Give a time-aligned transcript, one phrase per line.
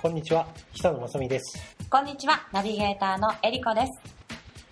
[0.00, 1.58] こんにちは、久野正美です。
[1.90, 3.90] こんにちは、ナビゲーターのえりこです。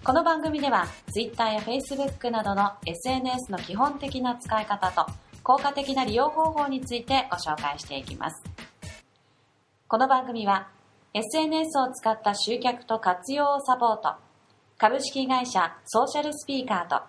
[0.04, 5.04] この番組では、Twitter や Facebook などの SNS の基本的な使い方と、
[5.42, 8.40] 効果的な利用方法についてご紹介していきます。
[9.88, 10.68] この番組は、
[11.12, 14.14] SNS を使った集客と活用をサポート、
[14.78, 17.02] 株式会社ソーシャルスピーカーと、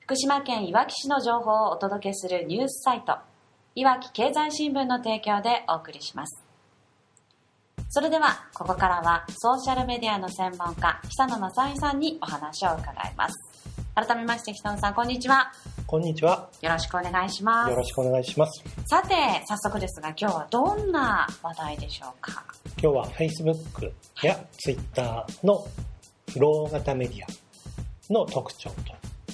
[0.00, 3.18] 福島県いわき市の情報をお届けするニュースサイト、
[3.74, 6.43] いわき経済新聞の提供でお送りします。
[7.88, 13.34] それでは、ここからはソーシャルメディアの専門家、久野正美さんにお話を伺います。
[13.94, 15.52] 改めまして、久野さん、こんにちは。
[15.86, 16.48] こんにちは。
[16.60, 18.64] よろしくお願いしまよろしくお願いします。
[18.64, 18.88] す。
[18.88, 19.14] さて、
[19.46, 22.44] 早速ですが、今日はどんな話題でしょうか？
[22.82, 23.92] 今日は Facebook
[24.22, 25.64] や Twitter の
[26.32, 28.76] フロー型メディアの特徴と、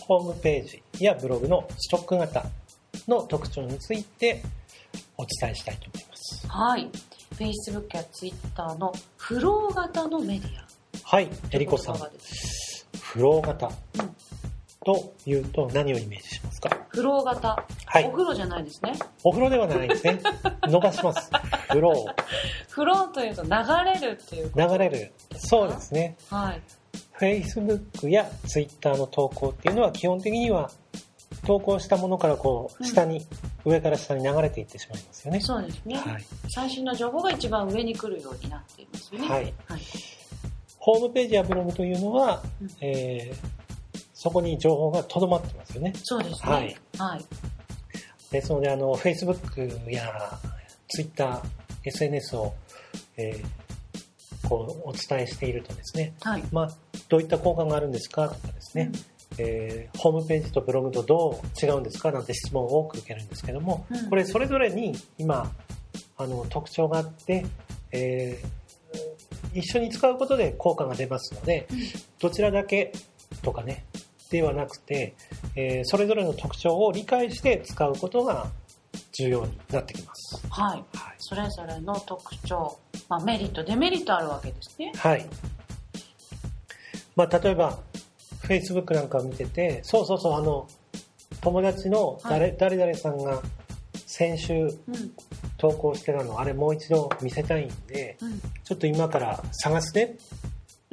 [0.01, 2.45] ホームページやブログのストック型
[3.09, 4.43] の特徴について
[5.17, 6.47] お伝えしたいと思います。
[6.47, 6.91] はい。
[7.41, 10.67] Facebook や Twitter のフロー型のメディア。
[11.05, 14.16] はい、えりこさんフロー型うん
[14.85, 16.68] というと何をイメージしますか？
[16.91, 17.65] フロー型。
[17.87, 18.93] はいお風呂じゃないですね。
[19.24, 20.21] お風呂ではないですね。
[20.68, 21.30] 伸ばします。
[21.71, 22.15] フロー。
[22.68, 23.51] フローというと流
[23.85, 25.13] れるっていう流れる。
[25.38, 26.16] そうですね。
[26.29, 26.63] はい。
[27.18, 30.71] Facebook や Twitter の投稿っていうのは基本的には
[31.46, 33.27] 投稿したものからこう下に、
[33.65, 35.41] 上から下に流れていってしまいますよね。
[35.41, 35.97] そうですね。
[35.97, 36.25] はい。
[36.49, 39.29] 最新の情報が一番上に来るようになっていますよね。
[39.29, 39.55] はい。
[39.67, 39.80] はい。
[40.79, 43.61] ホームページやブログというのは、うんえー
[44.23, 45.95] そこに情報がとどまってますよね。
[46.05, 46.52] そうですね。
[46.52, 46.77] はい。
[46.99, 47.25] はい。
[48.30, 50.39] ですので、あの、Facebook や
[50.89, 51.43] Twitter、
[51.85, 52.52] SNS を、
[53.17, 56.43] えーこう、お伝えしているとですね、はい。
[56.52, 56.71] まあ、
[57.09, 58.91] どういった効果があるんですかとかですね、
[59.41, 65.50] えーホームページとブログとどう違うんですかなんて質問を多く受けるんですけども、うんこれそれぞれに今
[66.16, 67.44] あの特徴があって、
[67.93, 68.47] えー
[69.53, 71.78] 一緒に使うことで効果が出ますのでうん
[72.21, 72.93] どちらだけ
[73.43, 73.84] とかね
[74.31, 75.15] ではなくて、
[75.57, 78.47] えーそれぞれの特徴を理解して使うことが
[79.12, 80.41] 重要になってきます。
[80.49, 80.84] はい。
[80.97, 82.78] はいそれぞれの特徴、
[83.09, 84.93] まあ、メリット、デメリットあるわけですね。
[84.97, 85.27] はい。
[87.17, 87.78] まあ、例えば、
[88.50, 90.66] Facebook なんかを見てて、そうそうそう、あの、
[91.41, 93.41] 友達の誰,、誰々さんが
[94.06, 94.71] 先週うん。
[95.56, 98.41] 投稿してたの、あれもう一度見せたいんで、うん。
[98.65, 100.16] ちょっと今から探すね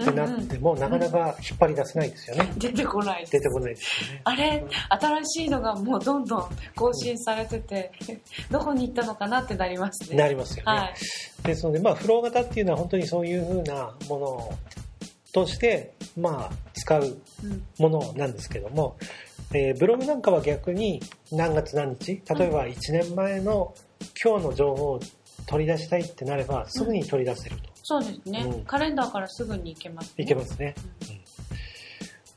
[0.01, 2.51] ってなっても、なかなか引っ張り出せないですよね。
[2.57, 4.21] 出てこない出てこないですよね。
[4.25, 7.91] あれ、新しいのがもうどんどん更新されてて、
[8.51, 10.17] どこに行ったのかなってなりますね。
[10.17, 10.71] なりますよね。
[10.71, 10.93] はい。
[11.43, 14.53] ですので、まあ、フロー型っていうのは本当にそういうふうなもの
[15.33, 17.03] として、まあ、使う
[17.43, 17.63] うん。
[17.77, 18.97] ものなんですけども、
[19.53, 21.01] えーブログなんかは逆に
[21.31, 23.73] 何月何日例えば1年前の
[24.23, 24.99] 今日の情報を
[25.45, 28.65] 取り出したいってなればすぐに取り出せると、そうですね、うん。
[28.65, 30.23] カレンダーからすぐに行けます、ね。
[30.23, 30.75] いけますね、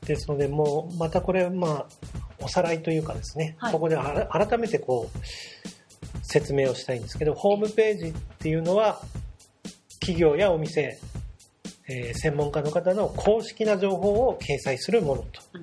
[0.05, 1.85] ですのでもうまたこれまあ
[2.39, 3.73] おさらいというかですね、はい。
[3.73, 5.17] ここで改めてこう
[6.23, 9.01] 説明をしたいんですけどホームページっていうのは
[9.99, 10.97] 企業やお店、
[11.87, 15.59] えー専門家の方の公式な情報を掲載するものとは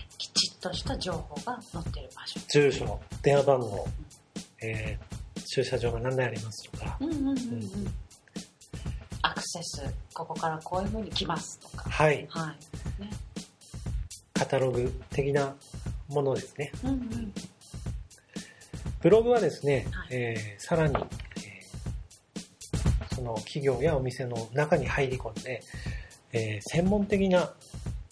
[0.00, 0.06] い。
[0.18, 2.40] きちっとした情報が載ってる場所。
[2.48, 3.86] 住所電話番号、
[4.62, 5.12] えー
[5.44, 7.94] 駐車場が何台ありますとか、うんうんうんうん。
[9.20, 9.82] アクセス、
[10.14, 11.90] ここからこういう風に来ますとか。
[11.90, 12.54] はい、は
[12.98, 13.02] い。
[13.02, 13.10] ね。
[14.32, 15.54] カタログ的な
[16.08, 16.72] ものですね。
[16.84, 17.32] うんうん。
[19.02, 20.94] ブログはですね、はいえーさらに、
[23.22, 25.62] の企業やお店の中に入り込んで、
[26.32, 27.52] えー専門的な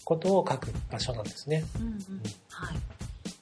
[0.05, 1.63] ことを書く場所なんですね。
[1.79, 1.95] うんうん。
[2.49, 2.77] はい。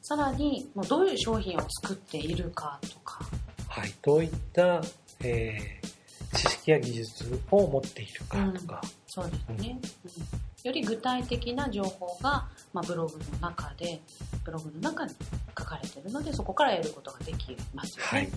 [0.01, 3.19] さらに、もうどういう商品を作っているかとか。
[3.67, 4.81] はい、どういった、
[5.23, 5.89] えー
[6.31, 9.79] 知識や技術を持っているかとか、そうですね。
[10.05, 14.01] うんより具体的な情報が、まあ、ブログの中で、
[14.43, 15.15] ブログの中に
[15.57, 18.03] 書かれているので、そこから得ることができますよね。
[18.03, 18.29] はい。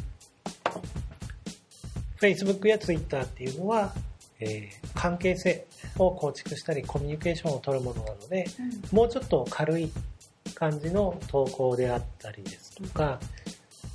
[2.23, 3.93] Facebook や Twitter っていうのは、
[4.39, 5.67] えー関係性
[5.99, 8.47] を構築したりコミュニケーションを取るものなので、
[8.93, 8.97] うん。
[8.97, 9.91] もうちょっと軽い
[10.55, 13.19] 感じの投稿であったりですとか、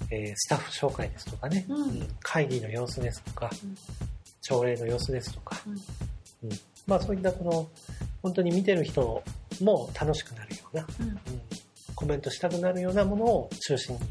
[0.09, 1.83] えースタッフ紹介ですとかね、うん。
[1.83, 3.77] うん会議の様子ですとか、うん。
[4.41, 5.73] 朝礼の様子ですとか、うん。
[5.73, 5.79] うん。
[6.87, 7.69] まあそういったこの、
[8.21, 9.23] 本当に見てる人
[9.61, 10.85] も楽しくなるような、
[11.95, 14.01] コメントしたくなるようなものを中心に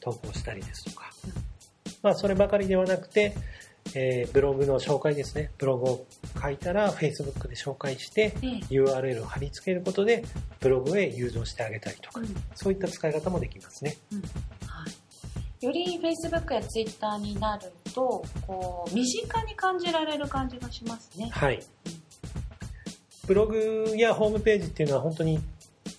[0.00, 1.01] 投稿したりですとか、うん
[2.02, 3.34] まあそればかりではなくて、
[3.94, 5.50] えーブログの紹介ですね。
[5.58, 6.06] ブログを
[6.40, 10.24] 書いたら Facebook で紹介してええ URL を貼り付けることで
[10.60, 13.96] ブログへ誘導してあげたりとか、うんそういった使い方もできますね。
[14.66, 14.84] は
[15.60, 21.28] い、より Facebook や Twitter になるとこう身近に感じられる感じがしますね。
[21.30, 21.62] はい。
[23.26, 25.40] ブログやホームページっていうのは本当に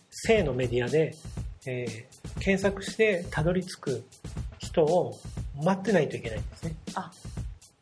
[0.10, 1.16] 正のメディアで、
[1.66, 4.04] えー検索してたどり着く
[4.58, 5.18] 人を
[5.62, 6.76] 待ってないといけないんですね。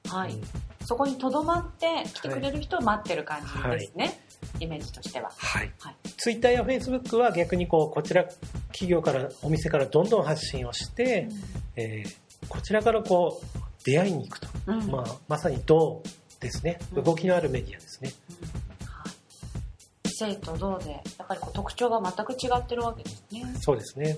[0.07, 0.41] はい、うん。
[0.85, 4.19] そこにとどまって来てくれる人を待ってる感じですね、
[4.59, 5.31] イメージとしては。
[5.38, 5.71] はい。
[5.79, 5.95] はい。
[6.18, 8.25] ツイッターやフェイスブックは逆にこうこちら
[8.68, 11.29] 企業からお店からどんどん発信をして、
[11.75, 12.15] えー
[12.50, 14.88] こちらからこう出会いに行くと、うん。
[14.88, 16.01] まあ、まさに銅
[16.39, 16.79] ですね。
[16.94, 17.03] うん。
[17.03, 18.88] 動きのあるメディアですね、うん。
[18.88, 20.09] はい。
[20.09, 23.44] 生と銅でやっぱりこう特徴が全く違ってるわけですね。
[23.59, 24.17] そうですね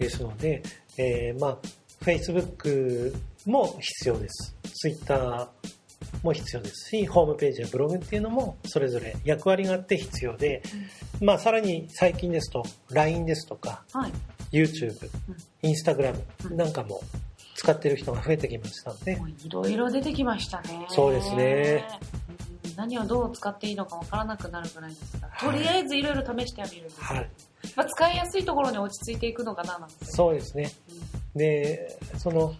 [0.00, 0.62] ですので、
[0.96, 1.58] えーまあ
[2.00, 3.14] Facebook
[3.46, 4.56] も必要です。
[4.62, 5.50] Twitter
[6.22, 6.88] も必要です。
[6.88, 10.62] しホームページやブログっていうのもそれぞれ役割があって必要で、
[11.20, 14.12] まあ、さらに最近ですと LINE ですとかはい。
[14.50, 15.10] YouTube
[15.62, 16.20] うん、Instagram
[16.50, 16.56] うん。
[16.56, 17.02] なんかも
[17.54, 20.86] 使ってる人が増えてきましたので、いろいろ出てきましたね。
[20.88, 21.86] そうですね。
[22.66, 22.76] うん。
[22.76, 27.30] 何をどう使っていいのかわからなくなるぐらいですが、はいとりあえずいろいろ試してはみるんですはい、
[27.76, 30.04] まあ、使いやすいところに落ち着いていくのかななんて。
[30.04, 30.92] そうですねう
[31.36, 32.54] んでその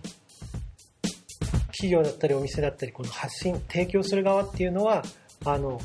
[1.73, 5.03] 企業だったりお店だったりこの発信提供する側っていうのは
[5.45, 5.81] あの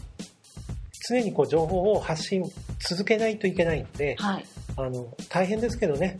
[1.09, 2.43] 常にこう情報を発信
[2.79, 4.45] 続けないといけないのではい。
[4.77, 6.17] あの大変ですけどね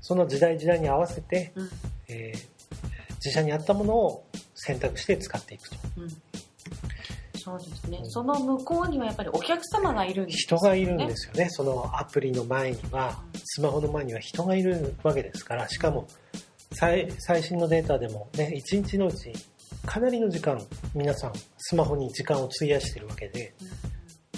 [0.00, 1.70] その時代時代に合わせて、うん。
[2.08, 2.60] えー
[3.22, 6.08] 自社に合ったものを選択して使っていくとうん。
[7.58, 7.98] そうですね。
[7.98, 8.02] う。
[8.02, 8.10] ん。
[8.10, 11.48] その向こうにはやっぱりお客様がいるんです人がいるんねですよね。
[11.50, 16.06] そのアプリの前にはうんスマホの前には人がいるわけですからしかも
[16.72, 19.32] 最最新のデータでもね1日のうち
[19.86, 20.60] かなりの時間
[20.94, 23.54] 皆さんスマホに時間を費やしてるわけで、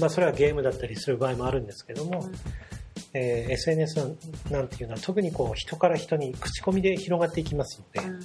[0.00, 2.32] まあ、それはゲームだったりする場合もあるんですけども、うん。
[3.14, 4.16] えー SNS
[4.50, 8.20] なんていうのは特にこう人から人に口コミで広がっていきますので、うん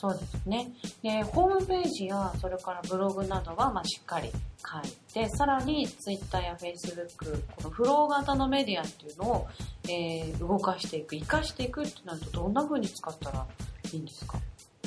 [0.00, 0.72] そうですね。
[1.02, 9.48] で、ホームページや、それからブログなどは、まあ、しっかり書いて、さらに、ツイッターやフェイスブック、このフロー型のメディアっていうのを、
[9.88, 13.46] えー動かしていく、活かしていくってなると、どんな風に使ったら
[13.92, 14.38] いいんですか？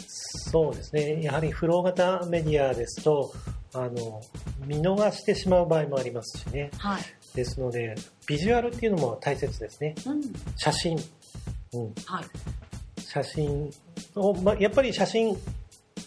[0.08, 3.34] そうですねやはりフロー型メディアですと
[3.74, 4.22] あの
[4.66, 7.02] 見逃してしまう場合もありますしねはい。
[7.34, 7.96] ですので
[8.28, 10.22] ビジュアルっていうのも大切ですねうん。
[10.58, 10.98] 写真、
[11.74, 13.02] うん、はい。
[13.02, 13.72] 写真
[14.60, 15.36] やっぱり写真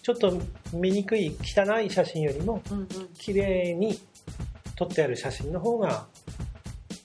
[0.02, 0.40] ちょっと
[0.72, 2.88] 見にくい汚い写真よりもうんうん。
[3.18, 3.98] 綺麗に
[4.76, 6.06] 撮ってある写真の方が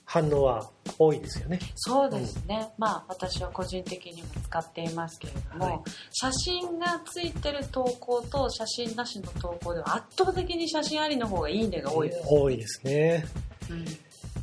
[0.04, 2.68] 反応は多いですよねそうですね。
[2.76, 5.80] まあ、私は個人的にも使っていますけれども、はい
[6.12, 12.28] 写真がついてる投稿と写真なしの投稿では圧倒的に写真ありの方がいいねが多いです。
[12.28, 13.24] 多いですね
[13.70, 13.84] うん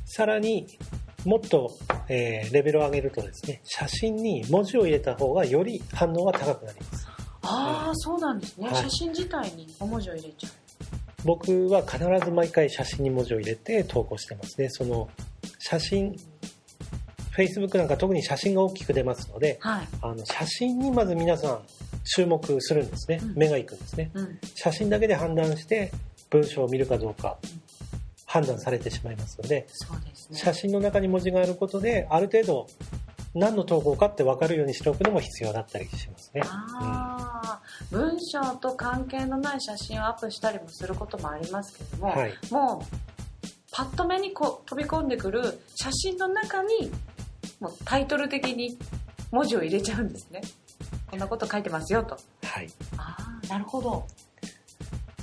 [0.05, 0.65] さらに
[1.25, 1.77] もっと、
[2.07, 7.07] えーレベルを上げるとですね写真に文字を入れた方がより反応が高くなります。
[7.41, 8.75] ああ、そうなんですね、はい。
[8.75, 10.51] 写真自体にお文字を入れちゃう。
[11.25, 14.69] 僕は必ず毎回写真に文字を入れて投稿してますね。
[14.69, 15.09] その
[15.59, 16.15] 写真
[17.35, 19.87] Facebook なんか特に写真が大きく出ますのではい。
[20.01, 21.61] あの写真にまず皆さん
[22.15, 23.19] 注目するんですね。
[23.21, 23.35] うん。
[23.35, 24.11] 目がいくんですね。
[24.13, 24.39] うん。
[24.55, 25.91] 写真だけで判断して
[26.29, 27.37] 文章を見るかどうか。
[27.43, 27.58] うん
[28.29, 29.67] 判断されてしまいますのでね。
[30.31, 32.67] 写真の中に文字があることである程度
[33.33, 36.41] 何の投稿かって分かるようにしておくのも必要だったりしますね。
[36.45, 46.91] ああ、文章と関係のない写真をアップしたりもすることもありますけども、はい、もう、パッと目にこう飛び込んでくる写真の中に、
[47.59, 48.77] もうタイトル的に
[49.31, 50.41] 文字を入れちゃうんですね。
[51.09, 52.17] こんなこと書いてますよと。
[52.43, 52.67] はい
[52.97, 54.05] ああ、なるほど。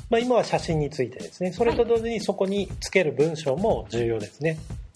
[0.08, 4.58] まあ、今は写真についてですねそれと同時にそこにつける文章も重要ですね。
[4.70, 4.86] うん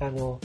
[0.00, 0.40] あの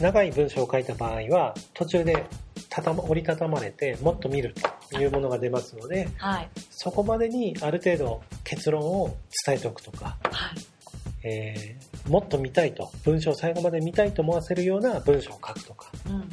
[0.00, 2.26] 長い文章を書いた場合は途中で
[2.68, 4.54] たたま折りたたまれてもっと見る
[4.90, 6.48] というものが出ますのではい。
[6.70, 11.26] そこまでにある程度結論を伝えておくとか、はい。
[11.26, 16.28] えーもっと見たいと文章を最後まで見たいと思わせるような文章を書くとかうん。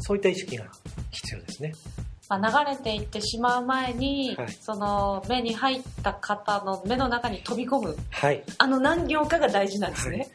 [0.00, 0.66] そういった意識が
[1.10, 1.74] 必要ですね。
[2.28, 8.42] まあ、流れていってしまう前に、はいその目に入った方の目の中に飛び込む、はい。
[8.58, 10.28] あの何行かが大事なんですね。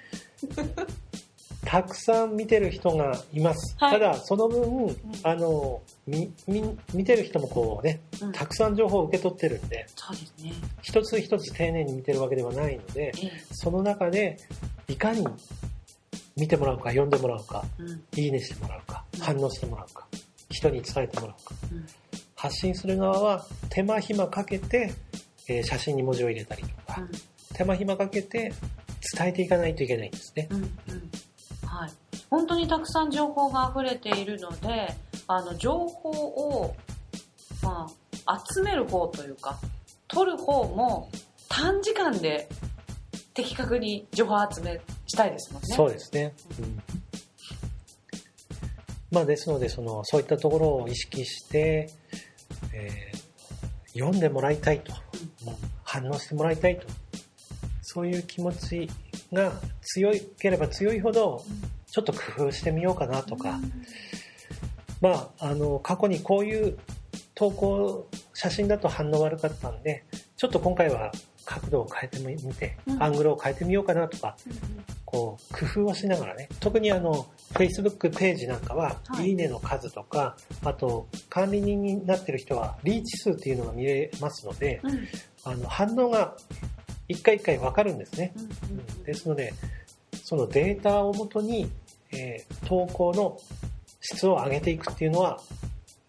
[1.66, 3.76] たくさん見てる人がいます。
[3.78, 10.54] はいただ、その分、あの、み、み、見てる人もこうね、うんたくさん情報を受け取ってるんで、そうですね。
[10.82, 14.38] 一つ一つ丁寧に見てるわけではないので、ええその中で、
[14.88, 15.28] いかに
[16.38, 18.04] 見てもらうか、読んでもらうか、うん。
[18.16, 20.08] いいねしてもらうか、うん反応してもらうか、
[20.50, 21.56] 人に伝えてもらうか。
[21.72, 21.86] うん。
[22.36, 24.94] 発信する側は手間暇かけて、
[25.48, 27.08] えー写真に文字を入れたりとか、
[27.54, 28.54] 手間暇かけて
[29.18, 30.48] 伝えていかないといけないんですね。
[30.52, 30.58] うん。
[30.58, 30.70] うん。
[31.66, 31.92] はい。
[32.30, 34.96] 本当にたくさん情報が溢れているので、
[35.28, 36.76] あの、情報を、
[37.62, 37.88] ま
[38.26, 39.60] あ、集める方というか、
[40.08, 41.10] 取る方も
[41.50, 42.48] 短時間で
[43.34, 45.68] 的確に情報集めしたいですもんね。
[45.76, 46.34] そうですね。
[46.60, 46.82] うん
[49.12, 51.90] まあ、ですのでその、そういったところを意識して、
[52.74, 53.20] えー
[53.94, 54.94] 読んでもらいたいと、
[55.84, 56.86] 反応してもらいたいと、
[57.82, 58.90] そういう気持ち
[59.34, 59.52] が
[59.82, 61.44] 強いければ強いほど、
[61.92, 63.60] ちょっと工夫してみようかなとか、
[65.02, 66.78] まあ、あの、過去にこういう
[67.36, 70.04] 投稿、写真だと反応悪かったんで、
[70.38, 71.12] ちょっと今回は
[71.46, 73.04] 角度を変えてみて、うん。
[73.04, 74.38] アングルを変えてみようかなとか、
[75.12, 85.08] こう、工夫をしながらね、特にあの、Facebook ページなんかは、はいいいねの数とか、あと、管理人になってる人は、リーチ数っていうのが見れますので、うんうん
[85.46, 86.36] あの、反応が
[87.08, 88.34] 一回一回わかるんですね。
[88.36, 89.54] うんうんですので、
[90.24, 91.72] そのデータをもとに、
[92.12, 93.40] えー投稿の
[94.02, 95.42] 質を上げていくっていうのは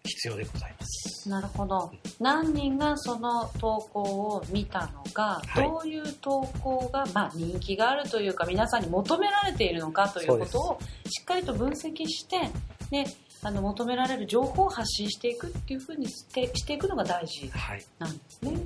[0.03, 0.80] 必要でございます。
[1.29, 1.91] なるほど。
[2.19, 12.49] 何人がその投稿を見たのか、はいどういう投稿が、まあ、人気があるというか、皆さんに求められているのかということをしっかりと分析して、
[12.89, 13.05] で、
[13.43, 17.85] あの、求められる情報を発信していくっていうふうにしてしていくのが大事はい。
[17.99, 18.57] なんですね。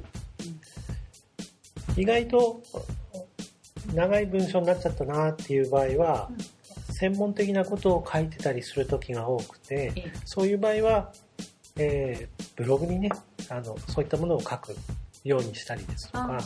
[1.98, 2.62] 意外と
[3.94, 6.38] 長い文章になっちゃったなっていう場合は、うん
[6.98, 11.12] 専門的なことを書いてたりする時が多くて、ええそういう場合は、
[11.77, 13.10] えーブログにね
[13.50, 14.75] あのそういったものを書く
[15.24, 16.39] ようにしたりですとか、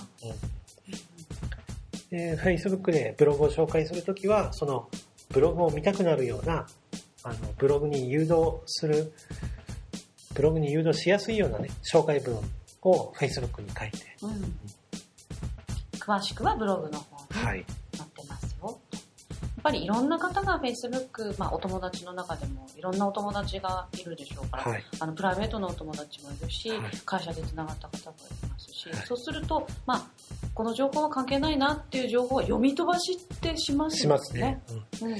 [2.12, 2.18] うん。
[2.18, 4.90] で Facebook でブログを紹介するときはその
[5.30, 6.66] ブログを見たくなるような
[7.24, 9.14] あのブログに誘導する
[10.34, 12.36] ブログに誘導しやすいようなね紹介文
[12.82, 14.56] を Facebook に書いて、うんうん。
[16.00, 17.46] 詳しくはブログの方に。
[17.46, 17.66] はい、
[19.62, 30.08] ぱりいろんな方が Facebook、まあ、お友達の中でもいろんなお友達がいるでしょうから、はい、あのプライベートのお友達もいるし、はい会社でつながった方もいますし、はいそうすると、まあ、
[30.54, 34.62] この情報は関係ないなっていう情報は読み飛ばしってしますよしますね。
[35.02, 35.18] うんうん、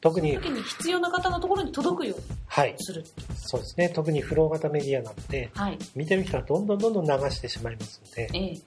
[0.00, 3.04] 特に、時に必要な方のところに届くようにはい、する。
[3.36, 3.88] そうですね。
[3.90, 5.78] 特にフロー型メディアなので、はい。
[5.94, 8.60] 見てる人はどんどんどんどん流してしまいますので、ええ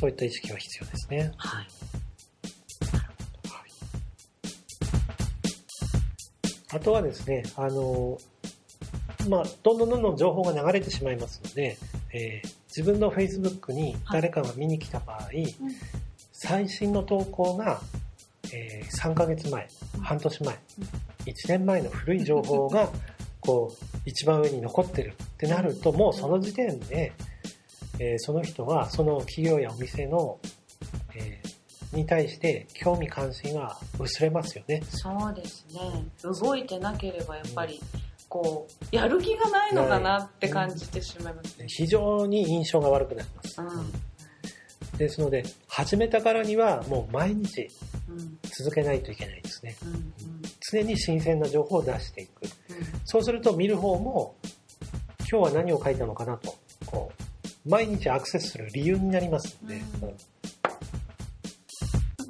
[0.00, 1.32] そういった意識は必要ですね。
[1.36, 1.66] はい。
[6.72, 8.18] あとはですね、あの、
[9.28, 11.76] まあ、どんどんどんどん情報が流れてしまいますので、
[12.12, 15.28] えー自分の Facebook に誰かが見に来た場合、
[16.30, 17.80] 最新の投稿が、
[18.52, 20.00] えー3ヶ月前、うん。
[20.02, 21.32] 半年前、うん。
[21.32, 22.88] 1年前の古い情報が、
[23.40, 27.12] こう、一番上に残ってるってなると、もうその時点で、
[27.98, 30.38] えーその人はその企業やお店の、
[31.16, 31.39] えー
[31.92, 34.82] に対して興味関心が薄れますよね。
[34.90, 35.80] そうですね。
[36.22, 37.80] 動いてなければやっぱり、
[38.28, 41.66] こう、やる気がないのかなって感じてしまいますね。
[41.68, 43.60] 非常に印象が悪くなります。
[43.60, 44.98] うん。
[44.98, 47.68] ですので、始めたからにはもう毎日
[48.08, 48.38] うん。
[48.42, 49.76] 続けないといけないですね。
[49.82, 49.90] うん。
[49.94, 50.12] うん。
[50.70, 52.42] 常に新鮮な情報を出していく。
[52.44, 52.50] うん
[53.04, 54.36] そうすると見る方も、
[55.30, 56.54] 今日は何を書いたのかなと、
[56.86, 57.10] こ
[57.66, 59.82] う、毎日アクセスする理由になりますので、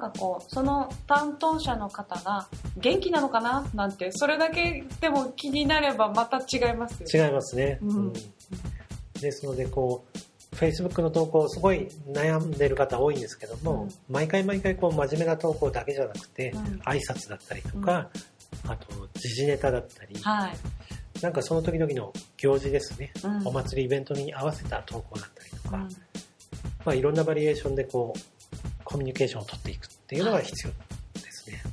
[0.01, 3.65] かこう、その担当者の方が元気なのかな？
[3.73, 7.27] なんて、それだけでも気になればまた違いますよね。
[7.27, 7.79] 違いますね。
[7.81, 7.89] うん。
[7.89, 8.13] うん。
[9.21, 13.89] ですので、こう、Facebook の投稿、すごい悩んでる方多いんですけども、うん。
[14.09, 16.61] 毎回毎回こう真面目な投稿だけじゃなくて、うん。
[16.85, 18.09] 挨拶だったりとか、
[18.67, 20.53] あと時事ネタだったり、はい。
[21.21, 23.47] なんかその時々の行事ですね、うん。
[23.47, 25.83] お祭りイベントに合わせた投稿だったりとか、うん。
[26.83, 28.19] まあいろんなバリエーションでこう、
[28.83, 30.73] コミュニケーションを取っていくっていうのが必要
[31.21, 31.63] ですね。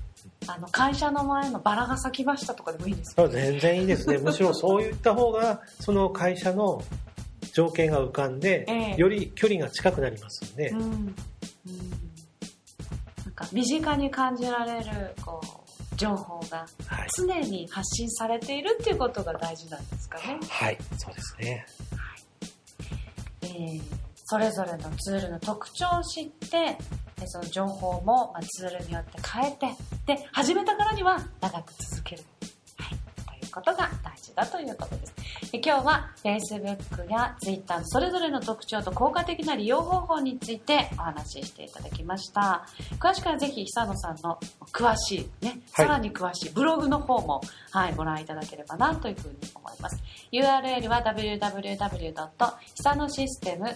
[0.46, 4.18] あの、会社の前のバラが咲きましたとかでもいいですそう全然いいですね。
[4.22, 6.84] むしろそういった方が、その会社の
[7.52, 10.80] 情景が浮かんで、ええより距離が近くなりますので、うん。
[10.82, 11.06] うん。
[13.24, 17.08] なんか身近に感じられる、こう、情報がはい。
[17.16, 20.38] 常に発信されているっていうことが大事なんですかね？
[20.48, 21.66] はい、そうですね。
[23.42, 23.82] えー
[24.30, 26.76] それぞれのツールの特徴を知って、
[27.18, 29.66] でその情報も、ツールによって変えて、
[30.06, 32.22] で、始めたからには長く続ける。
[33.58, 35.52] ことが大事話だということです。
[35.52, 42.66] で今日は Facebook や Twitter それぞれの特徴と効果的な利用方法についてお話ししていただきました。
[42.98, 44.38] 詳しくはぜひ久野さんの
[44.72, 50.02] 詳しい、ね、はいさらに詳しいブログの方も、はい、ご覧いただければなというふうに思います。
[50.32, 52.28] URL は www.
[52.74, 53.66] 久野システム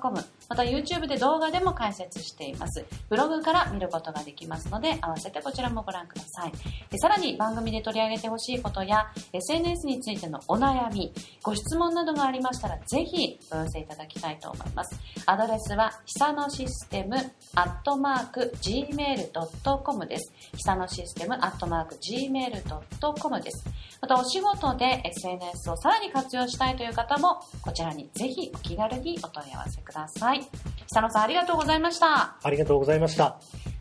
[0.00, 2.84] .com また YouTube で動画でも解説しています。
[3.08, 6.52] ブログから見ることができますので、合わせてこちらもご覧ください。
[6.90, 11.12] でさらに番組で取り上げてほしいことや SNS についてのお悩み、
[11.42, 14.98] ご質問などがありましたら、ぜひお寄せいただきたいと思います。
[15.26, 17.16] アドレスは、久野システム
[17.54, 20.32] アットマーク gmail.com です。
[20.56, 23.64] 久野システムアットマーク gmail.com です。
[24.00, 30.40] またお仕事で SNS をさらに活用したいという方も、こちらにぜひお気軽にお問い合わせください。
[30.40, 32.36] 久野さんありがとうございました。
[32.42, 33.38] ありがとうございました。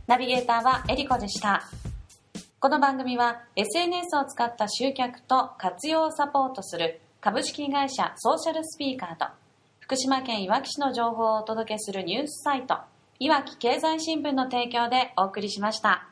[0.08, 1.81] ナビゲーターはエリコでした。
[2.64, 9.34] この番組は SNS を使った集客と活用をサポートする株式会社ソーシャルスピーカーと
[9.80, 12.78] 福島県いわき市の情報をお届けするニュースサイト
[13.18, 16.11] いわき経済新聞の提供でお送りしました。